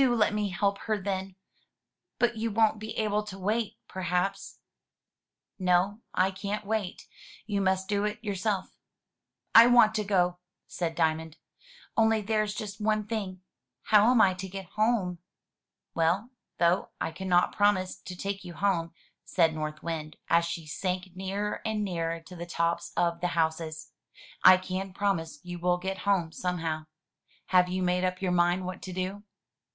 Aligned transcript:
do 0.00 0.12
let 0.12 0.34
me 0.34 0.48
help 0.48 0.78
her, 0.78 1.00
then. 1.00 1.36
But 2.18 2.36
you 2.36 2.50
won't 2.50 2.80
be 2.80 2.96
able 2.98 3.22
to 3.22 3.38
wait, 3.38 3.76
perhaps?" 3.86 4.58
431 5.58 5.68
M 5.68 5.90
Y 5.92 5.92
BOOK 5.92 5.92
HOUSE 5.92 5.92
No, 5.92 6.20
I 6.20 6.30
can't 6.56 6.66
wait; 6.66 7.06
you 7.46 7.60
must 7.60 7.88
do 7.88 8.04
it 8.04 8.18
yourself/' 8.20 8.74
I 9.54 9.68
want 9.68 9.94
to 9.94 10.02
go," 10.02 10.38
said 10.66 10.96
Diamond. 10.96 11.36
"Only 11.96 12.20
there's 12.22 12.56
just 12.56 12.80
one 12.80 13.06
thing— 13.06 13.42
how 13.82 14.10
am 14.10 14.20
I 14.20 14.34
to 14.34 14.48
get 14.48 14.64
home?" 14.70 15.20
"Well, 15.94 16.30
though 16.58 16.88
I 17.00 17.12
cannot 17.12 17.54
promise 17.54 17.94
to 17.94 18.16
take 18.16 18.42
you 18.42 18.54
home," 18.54 18.92
said 19.24 19.54
North 19.54 19.80
Wind, 19.84 20.16
as 20.28 20.44
she 20.44 20.66
sank 20.66 21.14
nearer 21.14 21.60
and 21.64 21.84
nearer 21.84 22.18
to 22.18 22.34
the 22.34 22.46
tops 22.46 22.90
of 22.96 23.20
the 23.20 23.28
houses," 23.38 23.92
I 24.42 24.56
can 24.56 24.92
promise 24.92 25.38
you 25.44 25.60
will 25.60 25.78
get 25.78 25.98
home 25.98 26.32
somehow. 26.32 26.86
Have 27.46 27.68
you 27.68 27.80
made 27.84 28.02
up 28.02 28.20
your 28.20 28.32
mind 28.32 28.64
what 28.66 28.82
to 28.82 28.92
do?" 28.92 29.22